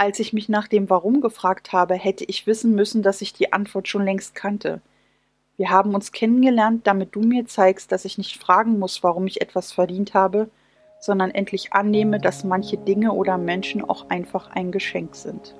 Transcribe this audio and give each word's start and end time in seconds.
Als 0.00 0.20
ich 0.20 0.32
mich 0.32 0.48
nach 0.48 0.68
dem 0.68 0.88
Warum 0.90 1.20
gefragt 1.20 1.72
habe, 1.72 1.94
hätte 1.94 2.24
ich 2.24 2.46
wissen 2.46 2.72
müssen, 2.76 3.02
dass 3.02 3.20
ich 3.20 3.32
die 3.32 3.52
Antwort 3.52 3.88
schon 3.88 4.04
längst 4.04 4.32
kannte. 4.32 4.80
Wir 5.56 5.70
haben 5.70 5.92
uns 5.92 6.12
kennengelernt, 6.12 6.86
damit 6.86 7.16
du 7.16 7.20
mir 7.20 7.46
zeigst, 7.46 7.90
dass 7.90 8.04
ich 8.04 8.16
nicht 8.16 8.40
fragen 8.40 8.78
muss, 8.78 9.02
warum 9.02 9.26
ich 9.26 9.40
etwas 9.40 9.72
verdient 9.72 10.14
habe, 10.14 10.50
sondern 11.00 11.32
endlich 11.32 11.72
annehme, 11.72 12.20
dass 12.20 12.44
manche 12.44 12.78
Dinge 12.78 13.12
oder 13.12 13.38
Menschen 13.38 13.82
auch 13.82 14.08
einfach 14.08 14.50
ein 14.52 14.70
Geschenk 14.70 15.16
sind. 15.16 15.56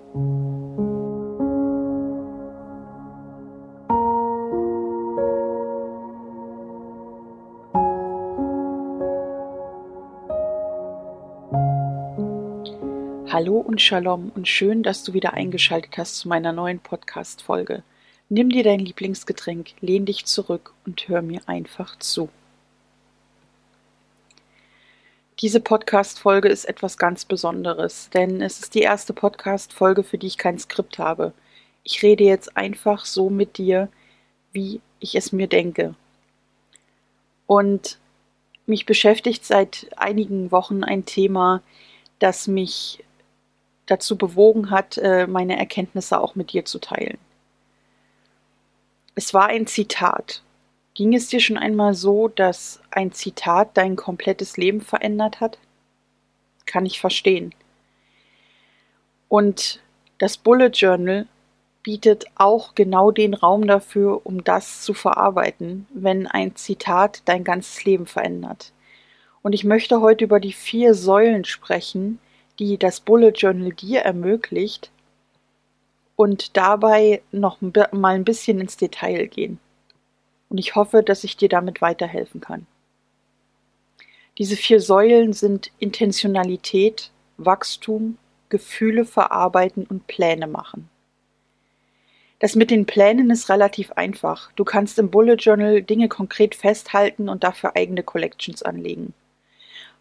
Hallo 13.40 13.58
und 13.58 13.80
Shalom 13.80 14.32
und 14.34 14.48
schön, 14.48 14.82
dass 14.82 15.04
du 15.04 15.12
wieder 15.12 15.34
eingeschaltet 15.34 15.96
hast 15.96 16.16
zu 16.16 16.26
meiner 16.26 16.52
neuen 16.52 16.80
Podcast-Folge. 16.80 17.84
Nimm 18.28 18.50
dir 18.50 18.64
dein 18.64 18.80
Lieblingsgetränk, 18.80 19.74
lehn 19.80 20.04
dich 20.06 20.24
zurück 20.24 20.74
und 20.84 21.06
hör 21.06 21.22
mir 21.22 21.40
einfach 21.46 21.96
zu. 22.00 22.30
Diese 25.40 25.60
Podcast-Folge 25.60 26.48
ist 26.48 26.64
etwas 26.64 26.98
ganz 26.98 27.24
Besonderes, 27.24 28.10
denn 28.10 28.42
es 28.42 28.58
ist 28.58 28.74
die 28.74 28.80
erste 28.80 29.12
Podcast-Folge, 29.12 30.02
für 30.02 30.18
die 30.18 30.26
ich 30.26 30.36
kein 30.36 30.58
Skript 30.58 30.98
habe. 30.98 31.32
Ich 31.84 32.02
rede 32.02 32.24
jetzt 32.24 32.56
einfach 32.56 33.04
so 33.04 33.30
mit 33.30 33.56
dir, 33.56 33.88
wie 34.50 34.80
ich 34.98 35.14
es 35.14 35.30
mir 35.30 35.46
denke. 35.46 35.94
Und 37.46 38.00
mich 38.66 38.84
beschäftigt 38.84 39.44
seit 39.44 39.86
einigen 39.96 40.50
Wochen 40.50 40.82
ein 40.82 41.04
Thema, 41.04 41.62
das 42.18 42.48
mich 42.48 43.04
dazu 43.88 44.16
bewogen 44.16 44.70
hat, 44.70 44.98
äh, 44.98 45.26
meine 45.26 45.58
Erkenntnisse 45.58 46.20
auch 46.20 46.34
mit 46.34 46.52
dir 46.52 46.64
zu 46.64 46.78
teilen. 46.78 47.18
Es 49.14 49.34
war 49.34 49.46
ein 49.46 49.66
Zitat. 49.66 50.42
Ging 50.94 51.14
es 51.14 51.28
dir 51.28 51.40
schon 51.40 51.58
einmal 51.58 51.94
so, 51.94 52.28
dass 52.28 52.80
ein 52.90 53.12
Zitat 53.12 53.76
dein 53.76 53.96
komplettes 53.96 54.56
Leben 54.56 54.80
verändert 54.80 55.40
hat? 55.40 55.58
Kann 56.66 56.86
ich 56.86 57.00
verstehen. 57.00 57.54
Und 59.28 59.80
das 60.18 60.36
Bullet 60.36 60.70
Journal 60.72 61.26
bietet 61.82 62.26
auch 62.34 62.74
genau 62.74 63.10
den 63.10 63.34
Raum 63.34 63.66
dafür, 63.66 64.26
um 64.26 64.44
das 64.44 64.82
zu 64.82 64.94
verarbeiten, 64.94 65.86
wenn 65.90 66.26
ein 66.26 66.56
Zitat 66.56 67.22
dein 67.24 67.44
ganzes 67.44 67.84
Leben 67.84 68.06
verändert. 68.06 68.72
Und 69.42 69.52
ich 69.52 69.64
möchte 69.64 70.00
heute 70.00 70.24
über 70.24 70.40
die 70.40 70.52
vier 70.52 70.94
Säulen 70.94 71.44
sprechen, 71.44 72.18
die 72.58 72.78
das 72.78 73.00
Bullet 73.00 73.32
Journal 73.34 73.72
dir 73.72 74.00
ermöglicht 74.00 74.90
und 76.16 76.56
dabei 76.56 77.22
noch 77.30 77.58
mal 77.60 78.14
ein 78.14 78.24
bisschen 78.24 78.60
ins 78.60 78.76
Detail 78.76 79.26
gehen. 79.26 79.58
Und 80.48 80.58
ich 80.58 80.74
hoffe, 80.74 81.02
dass 81.02 81.24
ich 81.24 81.36
dir 81.36 81.48
damit 81.48 81.80
weiterhelfen 81.80 82.40
kann. 82.40 82.66
Diese 84.38 84.56
vier 84.56 84.80
Säulen 84.80 85.32
sind 85.32 85.70
Intentionalität, 85.78 87.10
Wachstum, 87.36 88.18
Gefühle 88.48 89.04
verarbeiten 89.04 89.84
und 89.84 90.06
Pläne 90.06 90.46
machen. 90.46 90.88
Das 92.38 92.54
mit 92.54 92.70
den 92.70 92.86
Plänen 92.86 93.30
ist 93.30 93.48
relativ 93.48 93.92
einfach. 93.92 94.52
Du 94.52 94.64
kannst 94.64 94.98
im 94.98 95.10
Bullet 95.10 95.34
Journal 95.34 95.82
Dinge 95.82 96.08
konkret 96.08 96.54
festhalten 96.54 97.28
und 97.28 97.42
dafür 97.42 97.74
eigene 97.74 98.04
Collections 98.04 98.62
anlegen. 98.62 99.12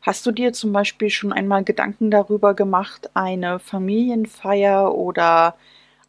Hast 0.01 0.25
du 0.25 0.31
dir 0.31 0.53
zum 0.53 0.71
Beispiel 0.71 1.09
schon 1.09 1.33
einmal 1.33 1.63
Gedanken 1.63 2.11
darüber 2.11 2.53
gemacht, 2.53 3.09
eine 3.13 3.59
Familienfeier 3.59 4.93
oder 4.93 5.55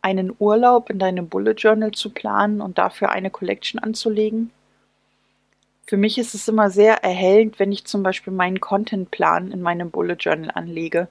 einen 0.02 0.32
Urlaub 0.38 0.90
in 0.90 0.98
deinem 0.98 1.28
Bullet 1.28 1.54
Journal 1.54 1.92
zu 1.92 2.10
planen 2.10 2.60
und 2.60 2.78
dafür 2.78 3.10
eine 3.10 3.30
Collection 3.30 3.80
anzulegen? 3.80 4.50
Für 5.86 5.96
mich 5.96 6.18
ist 6.18 6.34
es 6.34 6.46
immer 6.46 6.70
sehr 6.70 7.02
erhellend, 7.02 7.58
wenn 7.58 7.72
ich 7.72 7.86
zum 7.86 8.02
Beispiel 8.02 8.32
meinen 8.32 8.60
Contentplan 8.60 9.50
in 9.50 9.62
meinem 9.62 9.90
Bullet 9.90 10.16
Journal 10.20 10.50
anlege 10.54 11.08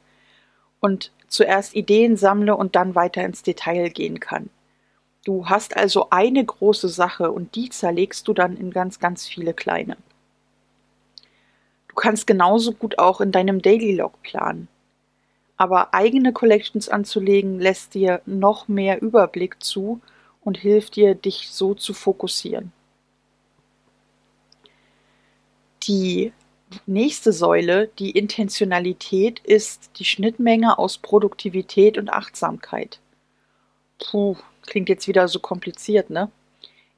und 0.80 1.12
zuerst 1.28 1.76
Ideen 1.76 2.16
sammle 2.16 2.56
und 2.56 2.76
dann 2.76 2.96
weiter 2.96 3.24
ins 3.26 3.44
Detail 3.44 3.90
gehen 3.90 4.20
kann. 4.20 4.50
Du 5.26 5.48
hast 5.48 5.76
also 5.76 6.12
eine 6.12 6.46
große 6.46 6.88
Sache 6.88 7.32
und 7.32 7.56
die 7.56 7.70
zerlegst 7.70 8.28
du 8.28 8.34
dann 8.34 8.56
in 8.56 8.72
ganz, 8.72 9.00
ganz 9.00 9.28
viele 9.28 9.54
kleine 9.54 9.98
kannst 11.98 12.28
genauso 12.28 12.72
gut 12.72 13.00
auch 13.00 13.20
in 13.22 13.32
deinem 13.32 13.62
Daily 13.62 13.96
Log 13.96 14.22
planen. 14.22 14.68
Aber 15.58 15.94
eigene 15.94 16.32
Collections 16.34 16.88
anzulegen 16.88 17.60
lässt 17.60 17.96
dir 17.96 18.22
noch 18.26 18.68
mehr 18.68 19.02
Überblick 19.02 19.62
zu 19.64 20.00
und 20.42 20.58
hilft 20.58 20.96
dir, 20.96 21.16
dich 21.16 21.50
so 21.52 21.74
zu 21.74 21.94
fokussieren. 21.94 22.72
Die 25.84 26.32
nächste 26.86 27.32
Säule, 27.32 27.90
die 28.00 28.12
Intentionalität, 28.12 29.40
ist 29.40 29.92
die 30.00 30.06
Schnittmenge 30.06 30.78
aus 30.78 30.98
Produktivität 30.98 31.98
und 31.98 32.10
Achtsamkeit. 32.10 33.00
Puh, 34.00 34.36
klingt 34.66 34.90
jetzt 34.90 35.08
wieder 35.08 35.28
so 35.28 35.40
kompliziert, 35.40 36.10
ne? 36.10 36.30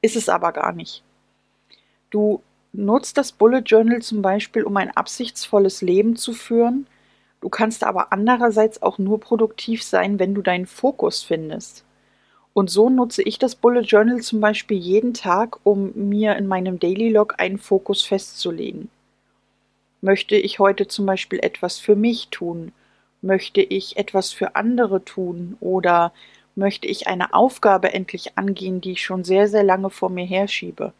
Ist 0.02 0.16
es 0.16 0.28
aber 0.28 0.52
gar 0.52 0.72
nicht. 0.72 1.02
Du 2.10 2.42
Nutzt 2.72 3.18
das 3.18 3.32
Bullet 3.32 3.62
Journal 3.66 4.00
zum 4.00 4.22
Beispiel, 4.22 4.62
um 4.62 4.76
ein 4.76 4.90
absichtsvolles 4.92 5.82
Leben 5.82 6.14
zu 6.14 6.32
führen. 6.32 6.86
Du 7.40 7.48
kannst 7.48 7.82
aber 7.82 8.12
andererseits 8.12 8.80
auch 8.80 8.98
nur 8.98 9.18
produktiv 9.18 9.82
sein, 9.82 10.20
wenn 10.20 10.34
du 10.34 10.42
deinen 10.42 10.66
Fokus 10.66 11.22
findest. 11.22 11.84
Und 12.52 12.70
so 12.70 12.88
nutze 12.88 13.22
ich 13.22 13.38
das 13.38 13.56
Bullet 13.56 13.82
Journal 13.82 14.20
zum 14.20 14.40
Beispiel 14.40 14.76
jeden 14.76 15.14
Tag, 15.14 15.58
um 15.64 15.92
mir 15.94 16.36
in 16.36 16.46
meinem 16.46 16.78
Daily 16.78 17.10
Log 17.10 17.34
einen 17.38 17.58
Fokus 17.58 18.04
festzulegen. 18.04 18.88
Möchte 20.00 20.36
ich 20.36 20.60
heute 20.60 20.86
zum 20.86 21.06
Beispiel 21.06 21.40
etwas 21.42 21.78
für 21.78 21.96
mich 21.96 22.28
tun? 22.28 22.72
Möchte 23.20 23.62
ich 23.62 23.96
etwas 23.96 24.32
für 24.32 24.54
andere 24.54 25.04
tun? 25.04 25.56
Oder 25.60 26.12
möchte 26.54 26.86
ich 26.86 27.08
eine 27.08 27.34
Aufgabe 27.34 27.92
endlich 27.92 28.38
angehen, 28.38 28.80
die 28.80 28.92
ich 28.92 29.02
schon 29.04 29.24
sehr, 29.24 29.48
sehr 29.48 29.64
lange 29.64 29.90
vor 29.90 30.08
mir 30.08 30.24
herschiebe? 30.24 30.92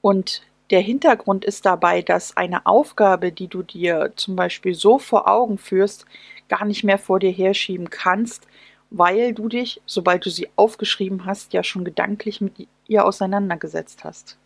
Und 0.00 0.42
der 0.70 0.80
Hintergrund 0.80 1.44
ist 1.44 1.64
dabei, 1.64 2.02
dass 2.02 2.36
eine 2.36 2.66
Aufgabe, 2.66 3.30
die 3.30 3.48
du 3.48 3.62
dir 3.62 4.12
zum 4.16 4.34
Beispiel 4.34 4.74
so 4.74 4.98
vor 4.98 5.28
Augen 5.28 5.58
führst, 5.58 6.06
gar 6.48 6.64
nicht 6.64 6.84
mehr 6.84 6.98
vor 6.98 7.20
dir 7.20 7.30
herschieben 7.30 7.90
kannst, 7.90 8.46
weil 8.90 9.32
du 9.32 9.48
dich, 9.48 9.80
sobald 9.86 10.24
du 10.26 10.30
sie 10.30 10.48
aufgeschrieben 10.56 11.24
hast, 11.26 11.52
ja 11.52 11.62
schon 11.62 11.84
gedanklich 11.84 12.40
mit 12.40 12.68
ihr 12.86 13.04
auseinandergesetzt 13.04 14.04
hast. 14.04 14.36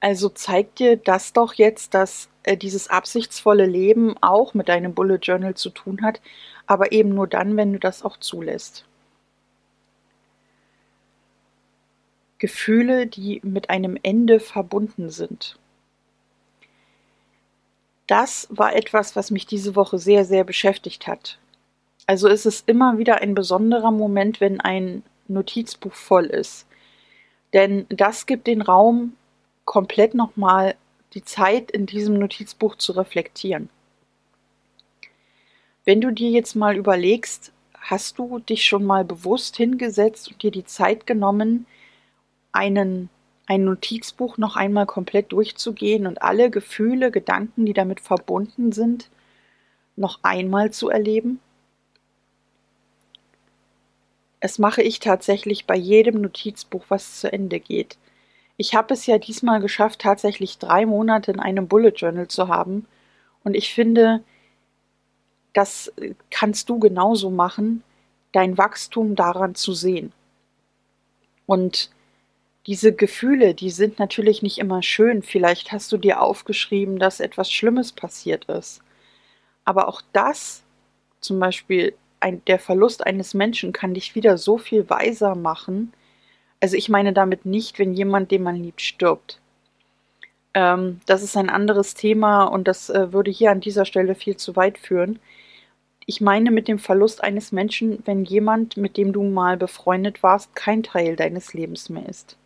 Also 0.00 0.28
zeigt 0.28 0.78
dir 0.78 0.96
das 0.96 1.32
doch 1.32 1.54
jetzt, 1.54 1.94
dass 1.94 2.28
äh, 2.42 2.56
dieses 2.56 2.88
absichtsvolle 2.88 3.66
Leben 3.66 4.16
auch 4.20 4.54
mit 4.54 4.68
deinem 4.68 4.94
Bullet 4.94 5.18
Journal 5.22 5.54
zu 5.54 5.70
tun 5.70 6.02
hat, 6.02 6.20
aber 6.66 6.92
eben 6.92 7.10
nur 7.10 7.26
dann, 7.26 7.56
wenn 7.56 7.72
du 7.72 7.78
das 7.78 8.04
auch 8.04 8.16
zulässt. 8.18 8.84
Gefühle, 12.38 13.06
die 13.06 13.40
mit 13.42 13.70
einem 13.70 13.98
Ende 14.02 14.40
verbunden 14.40 15.08
sind. 15.08 15.58
Das 18.06 18.46
war 18.50 18.76
etwas, 18.76 19.16
was 19.16 19.30
mich 19.30 19.46
diese 19.46 19.74
Woche 19.74 19.98
sehr, 19.98 20.24
sehr 20.24 20.44
beschäftigt 20.44 21.06
hat. 21.06 21.38
Also 22.06 22.28
ist 22.28 22.46
es 22.46 22.62
immer 22.66 22.98
wieder 22.98 23.20
ein 23.20 23.34
besonderer 23.34 23.90
Moment, 23.90 24.40
wenn 24.40 24.60
ein 24.60 25.02
Notizbuch 25.26 25.94
voll 25.94 26.26
ist. 26.26 26.66
Denn 27.52 27.86
das 27.88 28.26
gibt 28.26 28.46
den 28.46 28.62
Raum, 28.62 29.16
komplett 29.66 30.14
nochmal 30.14 30.76
die 31.12 31.24
Zeit 31.24 31.70
in 31.70 31.84
diesem 31.84 32.18
Notizbuch 32.18 32.76
zu 32.76 32.92
reflektieren. 32.92 33.68
Wenn 35.84 36.00
du 36.00 36.10
dir 36.10 36.30
jetzt 36.30 36.54
mal 36.54 36.76
überlegst, 36.76 37.52
hast 37.74 38.18
du 38.18 38.38
dich 38.38 38.64
schon 38.64 38.84
mal 38.84 39.04
bewusst 39.04 39.56
hingesetzt 39.56 40.28
und 40.28 40.42
dir 40.42 40.50
die 40.50 40.64
Zeit 40.64 41.06
genommen, 41.06 41.66
einen, 42.52 43.08
ein 43.46 43.64
Notizbuch 43.64 44.38
noch 44.38 44.56
einmal 44.56 44.86
komplett 44.86 45.30
durchzugehen 45.32 46.06
und 46.06 46.22
alle 46.22 46.50
Gefühle, 46.50 47.10
Gedanken, 47.10 47.66
die 47.66 47.74
damit 47.74 48.00
verbunden 48.00 48.72
sind, 48.72 49.08
noch 49.94 50.20
einmal 50.22 50.72
zu 50.72 50.88
erleben? 50.88 51.40
Es 54.40 54.58
mache 54.58 54.82
ich 54.82 55.00
tatsächlich 55.00 55.66
bei 55.66 55.76
jedem 55.76 56.20
Notizbuch, 56.20 56.84
was 56.88 57.20
zu 57.20 57.32
Ende 57.32 57.60
geht. 57.60 57.96
Ich 58.58 58.74
habe 58.74 58.92
es 58.94 59.06
ja 59.06 59.18
diesmal 59.18 59.60
geschafft, 59.60 60.00
tatsächlich 60.00 60.58
drei 60.58 60.84
Monate 60.86 61.30
in 61.32 61.40
einem 61.40 61.68
Bullet 61.68 61.90
Journal 61.96 62.28
zu 62.28 62.48
haben. 62.48 62.86
Und 63.44 63.54
ich 63.54 63.72
finde, 63.74 64.22
das 65.54 65.92
kannst 66.30 66.68
du 66.68 66.78
genauso 66.78 67.30
machen, 67.30 67.82
dein 68.32 68.58
Wachstum 68.58 69.14
daran 69.16 69.54
zu 69.54 69.72
sehen. 69.72 70.12
Und 71.46 71.90
Diese 72.66 72.94
Gefühle, 72.94 73.54
die 73.54 73.70
sind 73.70 73.98
natürlich 73.98 74.42
nicht 74.42 74.58
immer 74.58 74.82
schön. 74.82 75.22
Vielleicht 75.22 75.72
hast 75.72 75.92
du 75.92 75.98
dir 75.98 76.20
aufgeschrieben, 76.22 76.98
dass 76.98 77.20
etwas 77.20 77.50
Schlimmes 77.52 77.92
passiert 77.92 78.46
ist. 78.46 78.82
Aber 79.64 79.88
auch 79.88 80.02
das, 80.12 80.64
zum 81.20 81.40
Beispiel 81.40 81.96
ein, 82.20 82.44
der 82.46 82.58
Verlust 82.60 83.06
eines 83.06 83.34
Menschen, 83.34 83.72
kann 83.72 83.94
dich 83.94 84.14
wieder 84.16 84.38
so 84.38 84.58
viel 84.58 84.90
weiser 84.90 85.34
machen. 85.36 85.92
Also 86.60 86.76
ich 86.76 86.88
meine 86.88 87.12
damit 87.12 87.46
nicht, 87.46 87.78
wenn 87.78 87.94
jemand, 87.94 88.30
den 88.30 88.42
man 88.42 88.56
liebt, 88.56 88.80
stirbt. 88.80 89.40
Ähm, 90.54 91.00
das 91.06 91.22
ist 91.22 91.36
ein 91.36 91.50
anderes 91.50 91.94
Thema 91.94 92.44
und 92.44 92.66
das 92.66 92.88
äh, 92.88 93.12
würde 93.12 93.30
hier 93.30 93.50
an 93.50 93.60
dieser 93.60 93.84
Stelle 93.84 94.14
viel 94.14 94.36
zu 94.36 94.56
weit 94.56 94.78
führen. 94.78 95.18
Ich 96.06 96.20
meine 96.20 96.50
mit 96.50 96.68
dem 96.68 96.78
Verlust 96.78 97.22
eines 97.22 97.52
Menschen, 97.52 98.02
wenn 98.06 98.24
jemand, 98.24 98.76
mit 98.76 98.96
dem 98.96 99.12
du 99.12 99.22
mal 99.22 99.56
befreundet 99.56 100.22
warst, 100.22 100.54
kein 100.54 100.82
Teil 100.82 101.16
deines 101.16 101.52
Lebens 101.52 101.90
mehr 101.90 102.08
ist. 102.08 102.36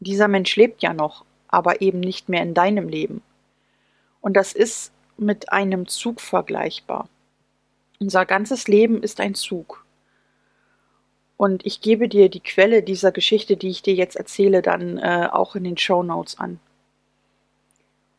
Dieser 0.00 0.28
Mensch 0.28 0.56
lebt 0.56 0.82
ja 0.82 0.92
noch, 0.92 1.24
aber 1.48 1.80
eben 1.80 2.00
nicht 2.00 2.28
mehr 2.28 2.42
in 2.42 2.52
deinem 2.52 2.88
Leben. 2.88 3.22
Und 4.20 4.36
das 4.36 4.52
ist 4.52 4.92
mit 5.16 5.52
einem 5.52 5.86
Zug 5.86 6.20
vergleichbar. 6.20 7.08
Unser 8.00 8.26
ganzes 8.26 8.66
Leben 8.66 9.02
ist 9.02 9.20
ein 9.20 9.34
Zug. 9.34 9.84
Und 11.40 11.64
ich 11.64 11.80
gebe 11.80 12.06
dir 12.06 12.28
die 12.28 12.40
Quelle 12.42 12.82
dieser 12.82 13.12
Geschichte, 13.12 13.56
die 13.56 13.70
ich 13.70 13.80
dir 13.80 13.94
jetzt 13.94 14.14
erzähle, 14.14 14.60
dann 14.60 14.98
äh, 14.98 15.26
auch 15.32 15.56
in 15.56 15.64
den 15.64 15.78
Show 15.78 16.02
Notes 16.02 16.38
an. 16.38 16.60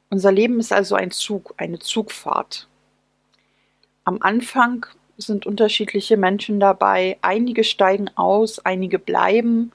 Unser 0.10 0.32
Leben 0.32 0.60
ist 0.60 0.74
also 0.74 0.96
ein 0.96 1.12
Zug, 1.12 1.54
eine 1.58 1.78
Zugfahrt. 1.78 2.68
Am 4.06 4.18
Anfang 4.22 4.88
sind 5.18 5.46
unterschiedliche 5.46 6.18
Menschen 6.18 6.60
dabei. 6.60 7.20
Einige 7.22 7.64
steigen 7.64 8.10
aus, 8.16 8.58
einige 8.58 8.98
bleiben. 8.98 9.72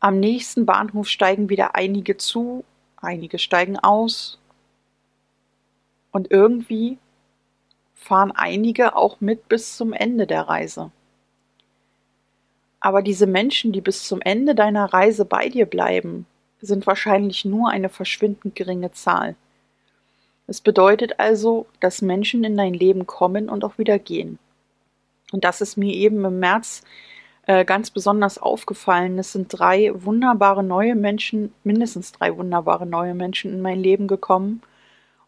Am 0.00 0.18
nächsten 0.18 0.66
Bahnhof 0.66 1.06
steigen 1.06 1.48
wieder 1.48 1.76
einige 1.76 2.16
zu, 2.16 2.64
einige 2.96 3.38
steigen 3.38 3.78
aus. 3.78 4.40
Und 6.10 6.32
irgendwie 6.32 6.98
fahren 7.94 8.32
einige 8.32 8.96
auch 8.96 9.20
mit 9.20 9.48
bis 9.48 9.76
zum 9.76 9.92
Ende 9.92 10.26
der 10.26 10.48
Reise. 10.48 10.90
Aber 12.84 13.00
diese 13.00 13.26
Menschen, 13.26 13.72
die 13.72 13.80
bis 13.80 14.06
zum 14.06 14.20
Ende 14.20 14.54
deiner 14.54 14.92
Reise 14.92 15.24
bei 15.24 15.48
dir 15.48 15.64
bleiben, 15.64 16.26
sind 16.60 16.86
wahrscheinlich 16.86 17.46
nur 17.46 17.70
eine 17.70 17.88
verschwindend 17.88 18.54
geringe 18.54 18.92
Zahl. 18.92 19.36
Es 20.46 20.60
bedeutet 20.60 21.18
also, 21.18 21.64
dass 21.80 22.02
Menschen 22.02 22.44
in 22.44 22.58
dein 22.58 22.74
Leben 22.74 23.06
kommen 23.06 23.48
und 23.48 23.64
auch 23.64 23.78
wieder 23.78 23.98
gehen. 23.98 24.38
Und 25.32 25.44
das 25.44 25.62
ist 25.62 25.78
mir 25.78 25.94
eben 25.94 26.22
im 26.26 26.38
März 26.40 26.82
äh, 27.46 27.64
ganz 27.64 27.90
besonders 27.90 28.36
aufgefallen. 28.36 29.18
Es 29.18 29.32
sind 29.32 29.48
drei 29.48 29.90
wunderbare 29.94 30.62
neue 30.62 30.94
Menschen, 30.94 31.54
mindestens 31.64 32.12
drei 32.12 32.36
wunderbare 32.36 32.84
neue 32.84 33.14
Menschen 33.14 33.50
in 33.50 33.62
mein 33.62 33.80
Leben 33.80 34.08
gekommen. 34.08 34.60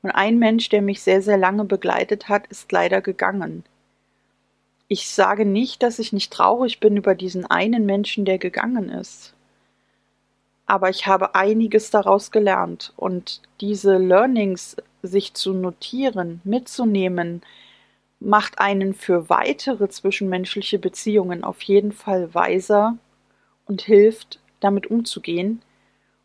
Und 0.02 0.10
ein 0.10 0.38
Mensch, 0.38 0.68
der 0.68 0.82
mich 0.82 1.00
sehr, 1.00 1.22
sehr 1.22 1.38
lange 1.38 1.64
begleitet 1.64 2.28
hat, 2.28 2.48
ist 2.48 2.70
leider 2.70 3.00
gegangen. 3.00 3.64
Ich 4.88 5.08
sage 5.10 5.44
nicht, 5.44 5.82
dass 5.82 5.98
ich 5.98 6.12
nicht 6.12 6.32
traurig 6.32 6.80
bin 6.80 6.96
über 6.96 7.14
diesen 7.14 7.44
einen 7.46 7.86
Menschen, 7.86 8.24
der 8.24 8.38
gegangen 8.38 8.88
ist 8.88 9.36
aber 10.66 10.90
ich 10.90 11.06
habe 11.06 11.34
einiges 11.34 11.90
daraus 11.90 12.30
gelernt 12.32 12.92
und 12.96 13.40
diese 13.60 13.96
Learnings 13.98 14.76
sich 15.02 15.32
zu 15.34 15.54
notieren, 15.54 16.40
mitzunehmen, 16.44 17.42
macht 18.18 18.58
einen 18.58 18.94
für 18.94 19.30
weitere 19.30 19.88
zwischenmenschliche 19.88 20.78
Beziehungen 20.78 21.44
auf 21.44 21.62
jeden 21.62 21.92
Fall 21.92 22.34
weiser 22.34 22.96
und 23.66 23.82
hilft, 23.82 24.40
damit 24.60 24.88
umzugehen. 24.88 25.62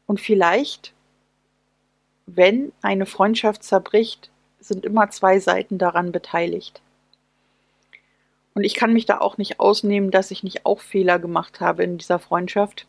Und 0.08 0.20
vielleicht, 0.20 0.94
wenn 2.26 2.72
eine 2.82 3.06
Freundschaft 3.06 3.64
zerbricht, 3.64 4.32
sind 4.60 4.86
immer 4.86 5.10
zwei 5.10 5.40
Seiten 5.40 5.78
daran 5.78 6.12
beteiligt. 6.12 6.82
Und 8.54 8.64
ich 8.64 8.76
kann 8.76 8.94
mich 8.94 9.06
da 9.06 9.20
auch 9.20 9.38
nicht 9.38 9.60
ausnehmen, 9.60 10.12
dass 10.12 10.32
ich 10.32 10.44
nicht 10.44 10.66
auch 10.66 10.80
Fehler 10.80 11.20
gemacht 11.20 11.62
habe 11.62 11.84
in 11.84 11.98
dieser 11.98 12.20
Freundschaft 12.20 12.86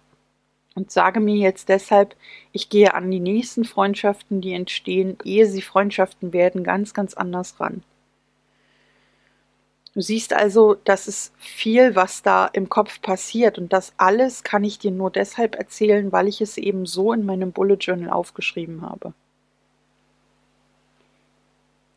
und 0.74 0.90
sage 0.90 1.20
mir 1.20 1.36
jetzt 1.36 1.68
deshalb, 1.68 2.16
ich 2.52 2.68
gehe 2.68 2.94
an 2.94 3.10
die 3.10 3.20
nächsten 3.20 3.64
Freundschaften, 3.64 4.40
die 4.40 4.54
entstehen, 4.54 5.18
ehe 5.24 5.46
sie 5.46 5.62
Freundschaften 5.62 6.32
werden, 6.32 6.64
ganz, 6.64 6.94
ganz 6.94 7.14
anders 7.14 7.60
ran. 7.60 7.82
Du 9.94 10.00
siehst 10.00 10.32
also, 10.32 10.74
das 10.74 11.06
ist 11.06 11.34
viel, 11.36 11.94
was 11.94 12.22
da 12.22 12.46
im 12.46 12.70
Kopf 12.70 13.02
passiert 13.02 13.58
und 13.58 13.74
das 13.74 13.92
alles 13.98 14.42
kann 14.42 14.64
ich 14.64 14.78
dir 14.78 14.90
nur 14.90 15.10
deshalb 15.10 15.54
erzählen, 15.54 16.10
weil 16.12 16.28
ich 16.28 16.40
es 16.40 16.56
eben 16.56 16.86
so 16.86 17.12
in 17.12 17.26
meinem 17.26 17.52
Bullet 17.52 17.76
Journal 17.76 18.08
aufgeschrieben 18.08 18.80
habe. 18.80 19.12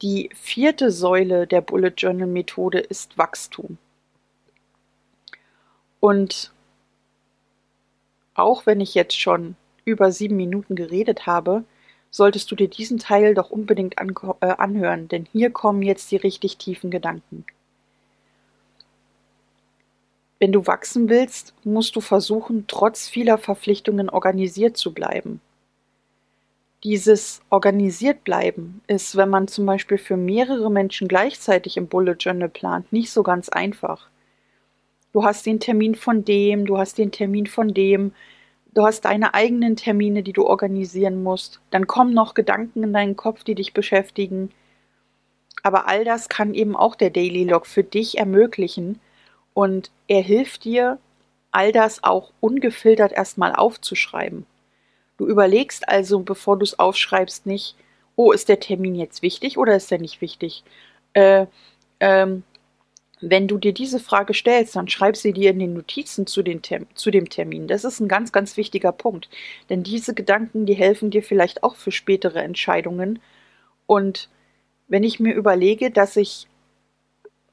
Die 0.01 0.29
vierte 0.33 0.91
Säule 0.91 1.47
der 1.47 1.61
Bullet 1.61 1.93
Journal 1.95 2.27
Methode 2.27 2.79
ist 2.79 3.17
Wachstum. 3.17 3.77
Und 5.99 6.51
auch 8.33 8.65
wenn 8.65 8.81
ich 8.81 8.93
jetzt 8.93 9.19
schon 9.19 9.55
über 9.85 10.11
sieben 10.11 10.35
Minuten 10.35 10.75
geredet 10.75 11.25
habe, 11.25 11.63
solltest 12.11 12.51
du 12.51 12.55
dir 12.55 12.67
diesen 12.67 12.97
Teil 12.97 13.33
doch 13.33 13.49
unbedingt 13.49 13.95
äh, 13.97 14.45
anhören, 14.45 15.07
denn 15.07 15.27
hier 15.31 15.49
kommen 15.51 15.81
jetzt 15.81 16.11
die 16.11 16.17
richtig 16.17 16.57
tiefen 16.57 16.91
Gedanken. 16.91 17.45
Wenn 20.39 20.51
du 20.51 20.67
wachsen 20.67 21.09
willst, 21.09 21.53
musst 21.63 21.95
du 21.95 22.01
versuchen, 22.01 22.65
trotz 22.67 23.07
vieler 23.07 23.37
Verpflichtungen 23.37 24.09
organisiert 24.09 24.75
zu 24.75 24.93
bleiben. 24.93 25.39
Dieses 26.85 27.41
organisiert 27.49 28.23
bleiben 28.23 28.83
ist, 28.85 29.15
wenn 29.15 29.27
man 29.27 29.47
zum 29.47 29.65
Beispiel 29.65 29.97
für 29.97 30.17
mehrere 30.17 30.69
Menschen 30.69 31.07
gleichzeitig 31.07 31.77
im 31.77 31.87
Bullet 31.87 32.15
Journal 32.19 32.47
plant, 32.47 32.93
nicht 32.93 33.09
so 33.09 33.23
ganz 33.23 33.49
einfach. 33.49 34.07
Du 35.11 35.23
hast 35.23 35.47
den 35.47 35.59
Termin 35.59 35.95
von 35.95 36.23
dem, 36.23 36.67
du 36.67 36.77
hast 36.77 36.99
den 36.99 37.11
Termin 37.11 37.47
von 37.47 37.73
dem, 37.73 38.13
du 38.75 38.85
hast 38.85 39.05
deine 39.05 39.33
eigenen 39.33 39.75
Termine, 39.75 40.21
die 40.21 40.31
du 40.31 40.45
organisieren 40.45 41.23
musst. 41.23 41.59
Dann 41.71 41.87
kommen 41.87 42.13
noch 42.13 42.35
Gedanken 42.35 42.83
in 42.83 42.93
deinen 42.93 43.15
Kopf, 43.15 43.43
die 43.43 43.55
dich 43.55 43.73
beschäftigen. 43.73 44.51
Aber 45.63 45.87
all 45.87 46.05
das 46.05 46.29
kann 46.29 46.53
eben 46.53 46.75
auch 46.75 46.93
der 46.93 47.09
Daily 47.09 47.45
Log 47.45 47.65
für 47.65 47.83
dich 47.83 48.19
ermöglichen 48.19 48.99
und 49.55 49.89
er 50.07 50.21
hilft 50.21 50.65
dir, 50.65 50.99
all 51.49 51.71
das 51.71 52.03
auch 52.03 52.31
ungefiltert 52.41 53.11
erstmal 53.11 53.55
aufzuschreiben. 53.55 54.45
Du 55.17 55.27
überlegst 55.27 55.87
also, 55.87 56.19
bevor 56.19 56.57
du 56.57 56.63
es 56.63 56.77
aufschreibst, 56.77 57.45
nicht, 57.45 57.75
oh, 58.15 58.31
ist 58.31 58.49
der 58.49 58.59
Termin 58.59 58.95
jetzt 58.95 59.21
wichtig 59.21 59.57
oder 59.57 59.75
ist 59.75 59.91
er 59.91 59.99
nicht 59.99 60.21
wichtig? 60.21 60.63
Äh, 61.13 61.47
ähm, 61.99 62.43
wenn 63.21 63.47
du 63.47 63.57
dir 63.57 63.73
diese 63.73 63.99
Frage 63.99 64.33
stellst, 64.33 64.75
dann 64.75 64.87
schreib 64.87 65.15
sie 65.15 65.33
dir 65.33 65.51
in 65.51 65.59
den 65.59 65.73
Notizen 65.73 66.27
zu, 66.27 66.43
den 66.43 66.61
zu, 66.95 67.11
dem 67.11 67.29
Termin. 67.29 67.67
Das 67.67 67.85
ist 67.85 67.99
ein 67.99 68.07
ganz, 68.07 68.31
ganz 68.31 68.57
wichtiger 68.57 68.91
Punkt. 68.91 69.29
Denn 69.69 69.83
diese 69.83 70.13
Gedanken, 70.13 70.65
die 70.65 70.73
helfen 70.73 71.11
dir 71.11 71.23
vielleicht 71.23 71.63
auch 71.63 71.75
für 71.75 71.91
spätere 71.91 72.43
Entscheidungen. 72.43 73.19
Und 73.87 74.29
wenn 74.87 75.03
ich 75.03 75.19
mir 75.19 75.33
überlege, 75.33 75.91
dass 75.91 76.17
ich 76.17 76.47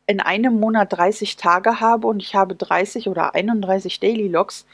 in 0.07 0.21
einem 0.21 0.59
Monat 0.59 0.93
30 0.93 1.37
Tage 1.37 1.81
habe 1.81 2.07
und 2.09 2.21
ich 2.21 2.35
habe 2.35 2.57
30 2.57 3.09
oder 3.09 3.35
31 3.35 4.01
Daily 4.01 4.29
Logs, 4.29 4.67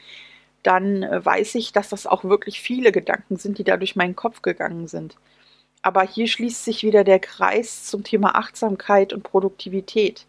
dann 0.63 1.03
äh, 1.03 1.23
weiß 1.23 1.55
ich, 1.55 1.71
dass 1.71 1.89
das 1.89 2.07
auch 2.07 2.23
wirklich 2.23 2.61
viele 2.61 2.91
Gedanken 2.91 3.37
sind, 3.37 3.57
die 3.57 3.63
da 3.63 3.77
durch 3.77 3.95
meinen 3.95 4.15
Kopf 4.15 4.41
gegangen 4.41 4.87
sind. 4.87 5.15
Aber 5.81 6.03
hier 6.03 6.27
schließt 6.27 6.65
sich 6.65 6.83
wieder 6.83 7.03
der 7.03 7.19
Kreis 7.19 7.85
zum 7.85 8.03
Thema 8.03 8.35
Achtsamkeit 8.35 9.13
und 9.13 9.23
Produktivität. 9.23 10.25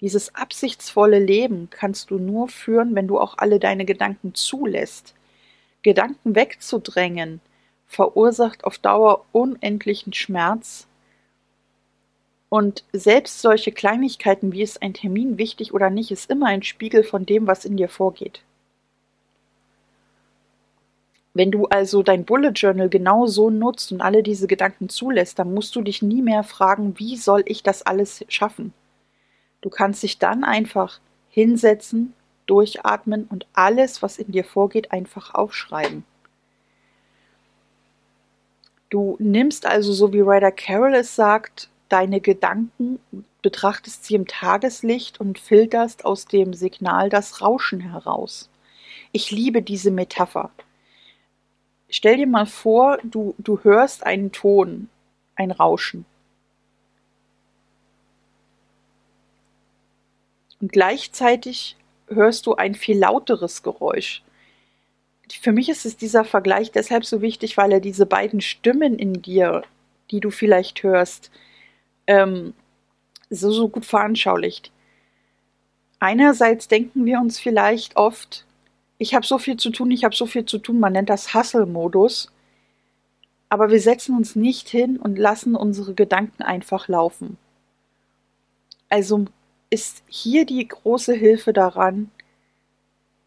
Dieses 0.00 0.34
absichtsvolle 0.34 1.18
Leben 1.18 1.68
kannst 1.70 2.10
du 2.10 2.18
nur 2.18 2.48
führen, 2.48 2.94
wenn 2.94 3.08
du 3.08 3.18
auch 3.18 3.38
alle 3.38 3.58
deine 3.58 3.84
Gedanken 3.84 4.34
zulässt. 4.34 5.14
Gedanken 5.82 6.34
wegzudrängen 6.34 7.40
verursacht 7.86 8.64
auf 8.64 8.78
Dauer 8.78 9.24
unendlichen 9.32 10.12
Schmerz. 10.12 10.86
Und 12.48 12.84
selbst 12.92 13.40
solche 13.40 13.72
Kleinigkeiten 13.72 14.52
wie 14.52 14.62
ist 14.62 14.82
ein 14.82 14.94
Termin 14.94 15.38
wichtig 15.38 15.74
oder 15.74 15.90
nicht, 15.90 16.10
ist 16.10 16.30
immer 16.30 16.46
ein 16.46 16.62
Spiegel 16.62 17.02
von 17.02 17.26
dem, 17.26 17.46
was 17.46 17.64
in 17.64 17.76
dir 17.76 17.88
vorgeht. 17.88 18.42
Wenn 21.34 21.50
du 21.50 21.66
also 21.66 22.04
dein 22.04 22.24
Bullet 22.24 22.52
Journal 22.54 22.88
genau 22.88 23.26
so 23.26 23.50
nutzt 23.50 23.90
und 23.90 24.00
alle 24.00 24.22
diese 24.22 24.46
Gedanken 24.46 24.88
zulässt, 24.88 25.40
dann 25.40 25.52
musst 25.52 25.74
du 25.74 25.82
dich 25.82 26.00
nie 26.00 26.22
mehr 26.22 26.44
fragen, 26.44 26.94
wie 26.98 27.16
soll 27.16 27.42
ich 27.46 27.64
das 27.64 27.82
alles 27.82 28.24
schaffen? 28.28 28.72
Du 29.60 29.68
kannst 29.68 30.04
dich 30.04 30.18
dann 30.18 30.44
einfach 30.44 31.00
hinsetzen, 31.28 32.14
durchatmen 32.46 33.24
und 33.24 33.46
alles, 33.52 34.00
was 34.00 34.18
in 34.18 34.30
dir 34.30 34.44
vorgeht, 34.44 34.92
einfach 34.92 35.34
aufschreiben. 35.34 36.04
Du 38.88 39.16
nimmst 39.18 39.66
also, 39.66 39.92
so 39.92 40.12
wie 40.12 40.20
Ryder 40.20 40.52
Carroll 40.52 40.94
es 40.94 41.16
sagt, 41.16 41.68
deine 41.88 42.20
Gedanken, 42.20 43.00
betrachtest 43.42 44.04
sie 44.04 44.14
im 44.14 44.28
Tageslicht 44.28 45.18
und 45.18 45.40
filterst 45.40 46.04
aus 46.04 46.26
dem 46.26 46.54
Signal 46.54 47.08
das 47.08 47.42
Rauschen 47.42 47.80
heraus. 47.80 48.48
Ich 49.10 49.32
liebe 49.32 49.62
diese 49.62 49.90
Metapher. 49.90 50.50
Stell 51.94 52.16
dir 52.16 52.26
mal 52.26 52.46
vor, 52.46 52.98
du, 53.04 53.36
du 53.38 53.60
hörst 53.62 54.04
einen 54.04 54.32
Ton, 54.32 54.88
ein 55.36 55.52
Rauschen. 55.52 56.04
Und 60.60 60.72
gleichzeitig 60.72 61.76
hörst 62.08 62.46
du 62.46 62.56
ein 62.56 62.74
viel 62.74 62.98
lauteres 62.98 63.62
Geräusch. 63.62 64.24
Für 65.40 65.52
mich 65.52 65.68
ist 65.68 65.86
es 65.86 65.96
dieser 65.96 66.24
Vergleich 66.24 66.72
deshalb 66.72 67.04
so 67.04 67.22
wichtig, 67.22 67.56
weil 67.56 67.70
er 67.70 67.80
diese 67.80 68.06
beiden 68.06 68.40
Stimmen 68.40 68.98
in 68.98 69.22
dir, 69.22 69.62
die 70.10 70.18
du 70.18 70.30
vielleicht 70.30 70.82
hörst, 70.82 71.30
ähm, 72.08 72.54
so, 73.30 73.52
so 73.52 73.68
gut 73.68 73.86
veranschaulicht. 73.86 74.72
Einerseits 76.00 76.66
denken 76.66 77.04
wir 77.06 77.20
uns 77.20 77.38
vielleicht 77.38 77.96
oft, 77.96 78.44
ich 79.04 79.14
habe 79.14 79.26
so 79.26 79.36
viel 79.36 79.58
zu 79.58 79.68
tun, 79.68 79.90
ich 79.90 80.02
habe 80.02 80.16
so 80.16 80.24
viel 80.24 80.46
zu 80.46 80.56
tun, 80.56 80.80
man 80.80 80.94
nennt 80.94 81.10
das 81.10 81.34
Hustle-Modus, 81.34 82.32
aber 83.50 83.70
wir 83.70 83.78
setzen 83.78 84.16
uns 84.16 84.34
nicht 84.34 84.70
hin 84.70 84.96
und 84.96 85.18
lassen 85.18 85.54
unsere 85.56 85.92
Gedanken 85.92 86.42
einfach 86.42 86.88
laufen. 86.88 87.36
Also 88.88 89.26
ist 89.68 90.02
hier 90.06 90.46
die 90.46 90.66
große 90.66 91.12
Hilfe 91.12 91.52
daran, 91.52 92.10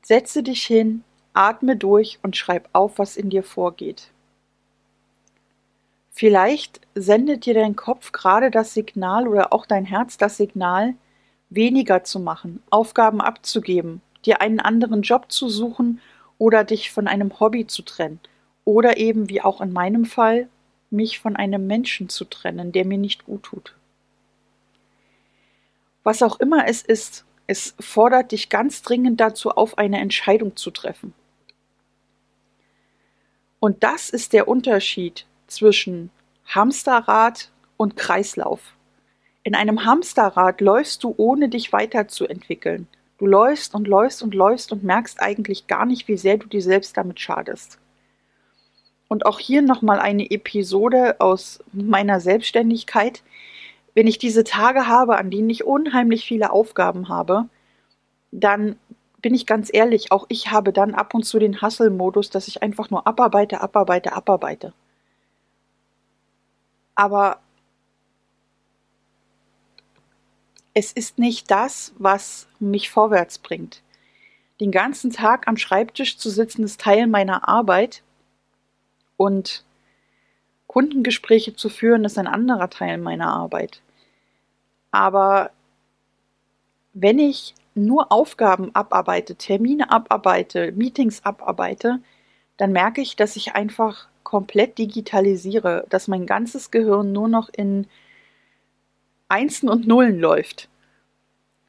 setze 0.02 0.42
dich 0.42 0.66
hin, 0.66 1.04
atme 1.34 1.76
durch 1.76 2.18
und 2.24 2.36
schreib 2.36 2.68
auf, 2.74 2.98
was 2.98 3.16
in 3.16 3.30
dir 3.30 3.44
vorgeht. 3.44 4.10
Vielleicht 6.10 6.82
sendet 6.96 7.46
dir 7.46 7.54
dein 7.54 7.76
Kopf 7.76 8.12
gerade 8.14 8.50
das 8.50 8.74
Signal 8.74 9.28
oder 9.28 9.54
auch 9.54 9.68
dein 9.68 9.86
Herz 9.86 10.18
das 10.18 10.38
Signal, 10.38 10.96
weniger 11.52 12.04
zu 12.04 12.20
machen, 12.20 12.64
Aufgaben 12.72 13.22
abzugeben, 13.22 14.02
dir 14.28 14.42
einen 14.42 14.60
anderen 14.60 15.02
Job 15.02 15.32
zu 15.32 15.50
suchen 15.50 16.02
oder 16.38 16.64
dich 16.64 16.92
von 16.92 17.08
einem 17.08 17.40
Hobby 17.40 17.66
zu 17.66 17.82
trennen 17.82 18.20
oder 18.66 18.98
eben, 18.98 19.30
wie 19.30 19.42
auch 19.42 19.62
in 19.62 19.72
meinem 19.72 20.06
Fall, 20.06 20.50
mich 20.90 21.20
von 21.20 21.36
einem 21.36 21.68
Menschen 21.68 22.10
zu 22.10 22.26
trennen, 22.26 22.72
der 22.72 22.86
mir 22.86 22.98
nicht 22.98 23.26
gut 23.26 23.44
tut. 23.44 23.76
Was 26.04 26.22
auch 26.22 26.40
immer 26.40 26.68
es 26.68 26.82
ist, 26.82 27.26
es 27.48 27.76
fordert 27.80 28.32
dich 28.32 28.50
ganz 28.50 28.82
dringend 28.82 29.20
dazu 29.20 29.52
auf, 29.52 29.78
eine 29.78 30.00
Entscheidung 30.00 30.56
zu 30.56 30.72
treffen. 30.72 31.14
Und 33.60 33.84
das 33.84 34.10
ist 34.10 34.34
der 34.34 34.48
Unterschied 34.48 35.26
zwischen 35.48 36.10
Hamsterrad 36.46 37.52
und 37.78 37.98
Kreislauf. 37.98 38.74
In 39.44 39.56
einem 39.56 39.86
Hamsterrad 39.86 40.62
läufst 40.62 41.04
du, 41.04 41.14
ohne 41.18 41.50
dich 41.50 41.72
weiterzuentwickeln. 41.72 42.88
Du 43.18 43.26
läufst 43.26 43.74
und 43.74 43.88
läufst 43.88 44.22
und 44.22 44.34
läufst 44.34 44.72
und 44.72 44.84
merkst 44.84 45.22
eigentlich 45.22 45.68
gar 45.68 45.86
nicht, 45.86 46.08
wie 46.08 46.18
sehr 46.18 46.38
du 46.38 46.48
dir 46.48 46.62
selbst 46.62 46.98
damit 46.98 47.20
schadest. 47.20 47.80
Und 49.08 49.26
auch 49.26 49.40
hier 49.40 49.62
nochmal 49.62 50.00
eine 50.00 50.30
Episode 50.30 51.16
aus 51.20 51.64
meiner 51.72 52.20
Selbstständigkeit 52.20 53.24
wenn 53.98 54.06
ich 54.06 54.20
diese 54.20 54.44
Tage 54.44 54.86
habe, 54.86 55.18
an 55.18 55.32
denen 55.32 55.50
ich 55.50 55.66
unheimlich 55.66 56.24
viele 56.24 56.52
Aufgaben 56.52 57.10
habe, 57.10 57.50
dann 58.30 58.76
bin 59.24 59.34
ich 59.34 59.48
ganz 59.48 59.72
ehrlich, 59.74 60.12
auch 60.12 60.28
ich 60.30 60.52
habe 60.52 60.72
dann 60.72 60.94
ab 60.94 61.16
und 61.16 61.24
zu 61.24 61.40
den 61.40 61.64
Hustle-Modus, 61.64 62.30
dass 62.30 62.48
ich 62.48 62.62
einfach 62.62 62.92
nur 62.92 63.08
abarbeite, 63.08 63.60
abarbeite, 63.60 64.14
abarbeite. 64.14 64.72
Aber 66.94 67.40
es 70.78 70.92
ist 70.92 71.18
nicht 71.18 71.50
das, 71.50 71.92
was 71.98 72.48
mich 72.60 72.92
vorwärts 72.92 73.40
bringt. 73.40 73.82
Den 74.60 74.70
ganzen 74.70 75.10
Tag 75.10 75.48
am 75.48 75.58
Schreibtisch 75.58 76.20
zu 76.20 76.30
sitzen, 76.30 76.64
ist 76.64 76.80
Teil 76.80 77.08
meiner 77.08 77.50
Arbeit 77.50 78.04
und 79.18 79.66
Kundengespräche 80.68 81.56
zu 81.56 81.70
führen, 81.70 82.06
ist 82.06 82.20
ein 82.20 82.28
anderer 82.28 82.70
Teil 82.70 83.00
meiner 83.00 83.34
Arbeit. 83.34 83.82
Aber 84.92 85.50
wenn 86.94 87.18
ich 87.18 87.56
nur 87.74 88.12
Aufgaben 88.12 88.70
abarbeite, 88.76 89.34
Termine 89.34 89.92
abarbeite, 89.92 90.74
Meetings 90.74 91.26
abarbeite, 91.26 92.02
dann 92.58 92.72
merke 92.72 93.02
ich, 93.02 93.16
dass 93.16 93.36
ich 93.36 93.56
einfach 93.56 94.10
komplett 94.22 94.78
digitalisiere, 94.78 95.88
dass 95.90 96.08
mein 96.08 96.28
ganzes 96.28 96.70
Gehirn 96.70 97.14
nur 97.14 97.30
noch 97.30 97.50
in 97.50 97.88
Einsen 99.30 99.70
und 99.70 99.88
Nullen 99.88 100.20
läuft. 100.20 100.70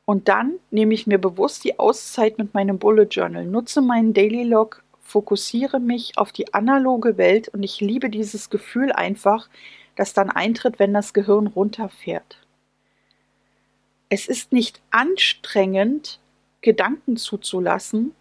Und 0.04 0.28
dann 0.28 0.54
nehme 0.70 0.94
ich 0.94 1.06
mir 1.06 1.18
bewusst 1.18 1.64
die 1.64 1.78
Auszeit 1.78 2.38
mit 2.38 2.54
meinem 2.54 2.78
Bullet 2.78 3.08
Journal, 3.10 3.44
nutze 3.44 3.82
meinen 3.82 4.14
Daily 4.14 4.44
Log, 4.44 4.82
fokussiere 5.02 5.80
mich 5.80 6.16
auf 6.16 6.32
die 6.32 6.54
analoge 6.54 7.18
Welt 7.18 7.48
und 7.48 7.62
ich 7.62 7.80
liebe 7.80 8.08
dieses 8.08 8.48
Gefühl 8.50 8.92
einfach, 8.92 9.48
das 9.96 10.14
dann 10.14 10.30
eintritt, 10.30 10.78
wenn 10.78 10.94
das 10.94 11.12
Gehirn 11.12 11.46
runterfährt 11.46 12.38
es 14.08 14.26
ist 14.26 14.52
nicht 14.52 14.80
anstrengend, 14.90 16.18
Gedanken 16.60 17.16
zuzulassen, 17.16 18.12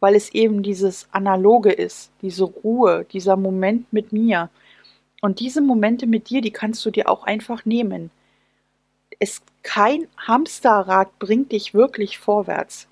weil 0.00 0.14
es 0.14 0.32
eben 0.34 0.62
dieses 0.62 1.08
Analoge 1.12 1.72
ist, 1.72 2.10
diese 2.22 2.44
Ruhe, 2.44 3.06
dieser 3.12 3.36
Moment 3.36 3.92
mit 3.92 4.12
mir. 4.12 4.50
Und 5.22 5.40
diese 5.40 5.60
Momente 5.60 6.06
mit 6.06 6.28
dir, 6.28 6.40
die 6.40 6.50
kannst 6.50 6.84
du 6.84 6.90
dir 6.90 7.08
auch 7.08 7.24
einfach 7.24 7.64
nehmen. 7.64 8.10
Es 9.18 9.42
kein 9.62 10.06
Hamsterrad 10.16 11.18
bringt 11.18 11.52
dich 11.52 11.74
wirklich 11.74 12.18
vorwärts. 12.18 12.86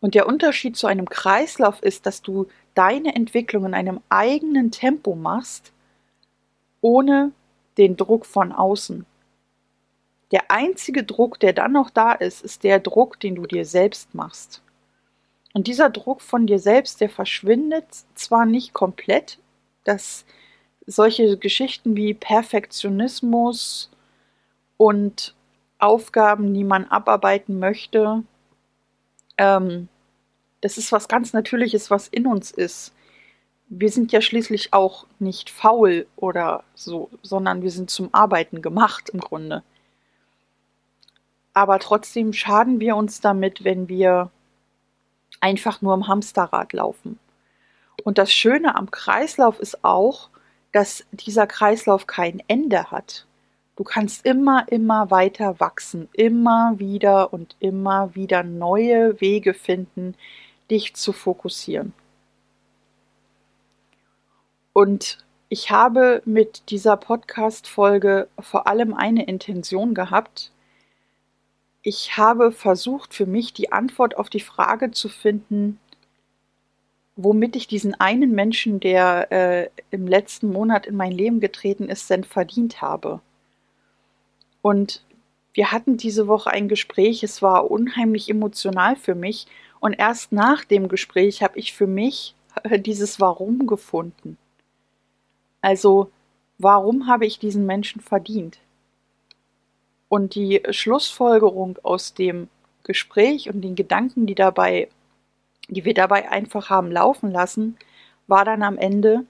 Und 0.00 0.14
der 0.14 0.26
Unterschied 0.26 0.76
zu 0.76 0.86
einem 0.86 1.08
Kreislauf 1.08 1.82
ist, 1.82 2.06
dass 2.06 2.22
du 2.22 2.48
deine 2.74 3.14
Entwicklung 3.14 3.64
in 3.66 3.74
einem 3.74 4.00
eigenen 4.08 4.70
Tempo 4.70 5.14
machst, 5.14 5.72
ohne 6.80 7.32
den 7.78 7.96
Druck 7.96 8.26
von 8.26 8.52
außen. 8.52 9.06
Der 10.32 10.50
einzige 10.50 11.04
Druck, 11.04 11.38
der 11.38 11.52
dann 11.52 11.72
noch 11.72 11.90
da 11.90 12.12
ist, 12.12 12.42
ist 12.42 12.64
der 12.64 12.80
Druck, 12.80 13.20
den 13.20 13.36
du 13.36 13.46
dir 13.46 13.64
selbst 13.64 14.14
machst. 14.14 14.62
Und 15.54 15.66
dieser 15.66 15.90
Druck 15.90 16.22
von 16.22 16.46
dir 16.46 16.58
selbst, 16.58 17.00
der 17.00 17.10
verschwindet 17.10 17.86
zwar 18.14 18.46
nicht 18.46 18.72
komplett, 18.72 19.38
dass 19.84 20.24
solche 20.86 21.36
Geschichten 21.36 21.96
wie 21.96 22.14
Perfektionismus 22.14 23.91
und 24.82 25.34
Aufgaben, 25.78 26.54
die 26.54 26.64
man 26.64 26.86
abarbeiten 26.86 27.58
möchte, 27.58 28.22
ähm, 29.38 29.88
das 30.60 30.78
ist 30.78 30.92
was 30.92 31.08
ganz 31.08 31.32
Natürliches, 31.32 31.90
was 31.90 32.08
in 32.08 32.26
uns 32.26 32.50
ist. 32.50 32.92
Wir 33.68 33.90
sind 33.90 34.12
ja 34.12 34.20
schließlich 34.20 34.72
auch 34.72 35.06
nicht 35.18 35.50
faul 35.50 36.06
oder 36.16 36.64
so, 36.74 37.10
sondern 37.22 37.62
wir 37.62 37.70
sind 37.70 37.90
zum 37.90 38.12
Arbeiten 38.12 38.62
gemacht 38.62 39.08
im 39.10 39.20
Grunde 39.20 39.62
aber 41.54 41.78
trotzdem 41.78 42.32
schaden 42.32 42.80
wir 42.80 42.96
uns 42.96 43.20
damit, 43.20 43.64
wenn 43.64 43.88
wir 43.88 44.30
einfach 45.40 45.82
nur 45.82 45.94
im 45.94 46.08
Hamsterrad 46.08 46.72
laufen. 46.72 47.18
Und 48.04 48.18
das 48.18 48.32
Schöne 48.32 48.74
am 48.74 48.90
Kreislauf 48.90 49.60
ist 49.60 49.84
auch, 49.84 50.30
dass 50.72 51.04
dieser 51.12 51.46
Kreislauf 51.46 52.06
kein 52.06 52.42
Ende 52.48 52.90
hat. 52.90 53.26
Du 53.82 53.88
kannst 53.88 54.24
immer, 54.24 54.70
immer 54.70 55.10
weiter 55.10 55.58
wachsen, 55.58 56.08
immer 56.12 56.74
wieder 56.76 57.32
und 57.32 57.56
immer 57.58 58.14
wieder 58.14 58.44
neue 58.44 59.20
Wege 59.20 59.54
finden, 59.54 60.14
dich 60.70 60.94
zu 60.94 61.12
fokussieren. 61.12 61.92
Und 64.72 65.18
ich 65.48 65.72
habe 65.72 66.22
mit 66.24 66.70
dieser 66.70 66.96
Podcast-Folge 66.96 68.28
vor 68.38 68.68
allem 68.68 68.94
eine 68.94 69.26
Intention 69.26 69.94
gehabt, 69.94 70.52
ich 71.82 72.16
habe 72.16 72.52
versucht, 72.52 73.12
für 73.14 73.26
mich 73.26 73.52
die 73.52 73.72
Antwort 73.72 74.16
auf 74.16 74.30
die 74.30 74.38
Frage 74.38 74.92
zu 74.92 75.08
finden, 75.08 75.80
womit 77.16 77.56
ich 77.56 77.66
diesen 77.66 77.98
einen 77.98 78.30
Menschen, 78.30 78.78
der 78.78 79.32
äh, 79.32 79.70
im 79.90 80.06
letzten 80.06 80.52
Monat 80.52 80.86
in 80.86 80.94
mein 80.94 81.10
Leben 81.10 81.40
getreten 81.40 81.88
ist, 81.88 82.08
denn 82.10 82.22
verdient 82.22 82.80
habe. 82.80 83.20
Und 84.62 85.04
wir 85.52 85.70
hatten 85.72 85.96
diese 85.96 86.28
Woche 86.28 86.50
ein 86.50 86.68
Gespräch, 86.68 87.22
es 87.22 87.42
war 87.42 87.70
unheimlich 87.70 88.30
emotional 88.30 88.96
für 88.96 89.14
mich 89.14 89.46
und 89.80 89.94
erst 89.94 90.32
nach 90.32 90.64
dem 90.64 90.88
Gespräch 90.88 91.42
habe 91.42 91.58
ich 91.58 91.72
für 91.72 91.86
mich 91.86 92.34
dieses 92.76 93.20
Warum 93.20 93.66
gefunden. 93.66 94.38
Also, 95.60 96.10
warum 96.58 97.06
habe 97.06 97.26
ich 97.26 97.38
diesen 97.38 97.66
Menschen 97.66 98.00
verdient? 98.00 98.58
Und 100.08 100.34
die 100.34 100.62
Schlussfolgerung 100.70 101.78
aus 101.82 102.14
dem 102.14 102.48
Gespräch 102.84 103.48
und 103.48 103.62
den 103.62 103.74
Gedanken, 103.74 104.26
die 104.26 104.34
dabei, 104.34 104.88
die 105.68 105.84
wir 105.84 105.94
dabei 105.94 106.30
einfach 106.30 106.70
haben 106.70 106.90
laufen 106.90 107.30
lassen, 107.30 107.76
war 108.26 108.44
dann 108.44 108.62
am 108.62 108.78
Ende, 108.78 109.24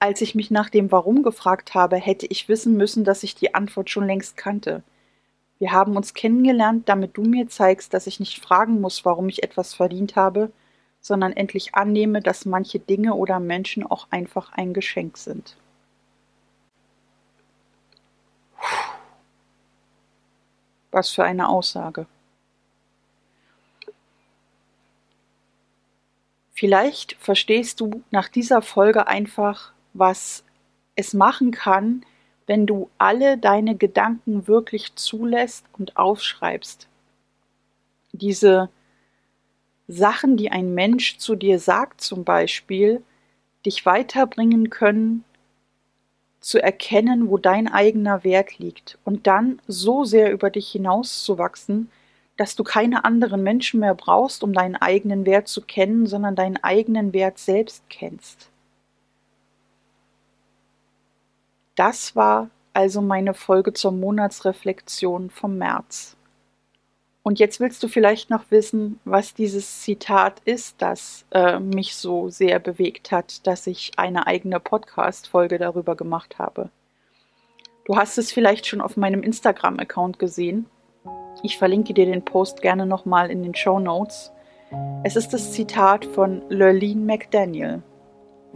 als 0.00 0.20
ich 0.20 0.34
mich 0.34 0.50
nach 0.50 0.70
dem 0.70 0.92
Warum 0.92 1.22
gefragt 1.22 1.74
habe, 1.74 1.96
hätte 1.96 2.26
ich 2.26 2.48
wissen 2.48 2.76
müssen, 2.76 3.04
dass 3.04 3.22
ich 3.22 3.34
die 3.34 3.54
Antwort 3.54 3.90
schon 3.90 4.06
längst 4.06 4.36
kannte. 4.36 4.82
Wir 5.58 5.72
haben 5.72 5.96
uns 5.96 6.14
kennengelernt, 6.14 6.88
damit 6.88 7.16
du 7.16 7.22
mir 7.22 7.48
zeigst, 7.48 7.92
dass 7.94 8.06
ich 8.06 8.20
nicht 8.20 8.40
fragen 8.40 8.80
muss, 8.80 9.04
warum 9.04 9.28
ich 9.28 9.42
etwas 9.42 9.74
verdient 9.74 10.14
habe, 10.14 10.52
sondern 11.00 11.32
endlich 11.32 11.74
annehme, 11.74 12.20
dass 12.20 12.44
manche 12.44 12.78
Dinge 12.78 13.14
oder 13.14 13.40
Menschen 13.40 13.84
auch 13.84 14.06
einfach 14.10 14.52
ein 14.52 14.72
Geschenk 14.72 15.16
sind. 15.16 15.56
Was 20.92 21.10
für 21.10 21.24
eine 21.24 21.48
Aussage. 21.48 22.06
Vielleicht 26.54 27.14
verstehst 27.20 27.80
du 27.80 28.02
nach 28.10 28.28
dieser 28.28 28.62
Folge 28.62 29.06
einfach, 29.06 29.72
was 29.98 30.44
es 30.96 31.14
machen 31.14 31.50
kann, 31.50 32.04
wenn 32.46 32.66
du 32.66 32.90
alle 32.98 33.38
deine 33.38 33.76
Gedanken 33.76 34.48
wirklich 34.48 34.94
zulässt 34.96 35.64
und 35.78 35.96
aufschreibst. 35.96 36.88
Diese 38.12 38.70
Sachen, 39.86 40.36
die 40.36 40.50
ein 40.50 40.74
Mensch 40.74 41.18
zu 41.18 41.34
dir 41.34 41.58
sagt, 41.58 42.00
zum 42.00 42.24
Beispiel, 42.24 43.02
dich 43.64 43.84
weiterbringen 43.86 44.70
können, 44.70 45.24
zu 46.40 46.62
erkennen, 46.62 47.28
wo 47.28 47.36
dein 47.36 47.68
eigener 47.68 48.24
Wert 48.24 48.58
liegt 48.58 48.98
und 49.04 49.26
dann 49.26 49.60
so 49.66 50.04
sehr 50.04 50.32
über 50.32 50.50
dich 50.50 50.70
hinauszuwachsen, 50.70 51.90
dass 52.36 52.54
du 52.54 52.64
keine 52.64 53.04
anderen 53.04 53.42
Menschen 53.42 53.80
mehr 53.80 53.94
brauchst, 53.94 54.44
um 54.44 54.52
deinen 54.52 54.76
eigenen 54.76 55.26
Wert 55.26 55.48
zu 55.48 55.60
kennen, 55.60 56.06
sondern 56.06 56.36
deinen 56.36 56.56
eigenen 56.58 57.12
Wert 57.12 57.38
selbst 57.38 57.82
kennst. 57.90 58.48
Das 61.78 62.16
war 62.16 62.50
also 62.72 63.00
meine 63.00 63.34
Folge 63.34 63.72
zur 63.72 63.92
Monatsreflexion 63.92 65.30
vom 65.30 65.58
März. 65.58 66.16
Und 67.22 67.38
jetzt 67.38 67.60
willst 67.60 67.84
du 67.84 67.88
vielleicht 67.88 68.30
noch 68.30 68.50
wissen, 68.50 68.98
was 69.04 69.32
dieses 69.32 69.82
Zitat 69.82 70.40
ist, 70.44 70.82
das 70.82 71.24
äh, 71.30 71.60
mich 71.60 71.94
so 71.94 72.30
sehr 72.30 72.58
bewegt 72.58 73.12
hat, 73.12 73.46
dass 73.46 73.68
ich 73.68 73.92
eine 73.96 74.26
eigene 74.26 74.58
Podcast-Folge 74.58 75.58
darüber 75.58 75.94
gemacht 75.94 76.40
habe. 76.40 76.70
Du 77.84 77.96
hast 77.96 78.18
es 78.18 78.32
vielleicht 78.32 78.66
schon 78.66 78.80
auf 78.80 78.96
meinem 78.96 79.22
Instagram-Account 79.22 80.18
gesehen. 80.18 80.66
Ich 81.44 81.58
verlinke 81.58 81.94
dir 81.94 82.06
den 82.06 82.24
Post 82.24 82.60
gerne 82.60 82.86
nochmal 82.86 83.30
in 83.30 83.44
den 83.44 83.54
Show 83.54 83.78
Notes. 83.78 84.32
Es 85.04 85.14
ist 85.14 85.32
das 85.32 85.52
Zitat 85.52 86.04
von 86.06 86.42
Lurleen 86.48 87.06
McDaniel. 87.06 87.84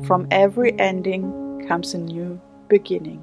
From 0.09 0.27
every 0.31 0.75
ending 0.79 1.65
comes 1.69 1.95
a 1.95 1.99
new 1.99 2.41
beginning. 2.73 3.21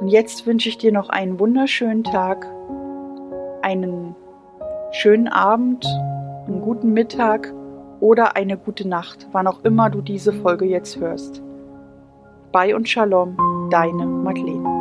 Und 0.00 0.08
jetzt 0.08 0.46
wünsche 0.46 0.70
ich 0.70 0.78
dir 0.78 0.90
noch 0.90 1.10
einen 1.10 1.38
wunderschönen 1.38 2.02
Tag, 2.02 2.46
einen 3.60 4.16
schönen 4.92 5.28
Abend, 5.28 5.84
einen 6.46 6.62
guten 6.62 6.94
Mittag 6.94 7.52
oder 8.00 8.36
eine 8.36 8.56
gute 8.56 8.88
Nacht, 8.88 9.28
wann 9.32 9.46
auch 9.46 9.62
immer 9.64 9.90
du 9.90 10.00
diese 10.00 10.32
Folge 10.32 10.64
jetzt 10.64 10.98
hörst. 10.98 11.42
Bye 12.52 12.74
und 12.74 12.88
Shalom, 12.88 13.36
deine 13.70 14.06
Madeleine. 14.06 14.79